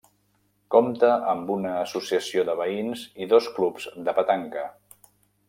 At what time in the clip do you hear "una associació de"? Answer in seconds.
1.55-2.55